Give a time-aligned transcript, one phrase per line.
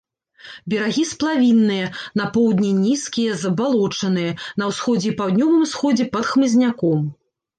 [0.73, 1.87] Берагі сплавінныя,
[2.21, 4.31] на поўдні нізкія, забалочаныя,
[4.61, 6.99] на ўсходзе і паўднёвым усходзе пад хмызняком.